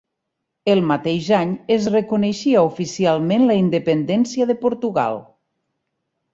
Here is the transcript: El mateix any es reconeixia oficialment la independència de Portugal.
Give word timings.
El 0.75 0.79
mateix 0.91 1.27
any 1.39 1.51
es 1.75 1.85
reconeixia 1.97 2.65
oficialment 2.71 3.47
la 3.53 3.61
independència 3.61 4.51
de 4.55 4.59
Portugal. 4.67 5.25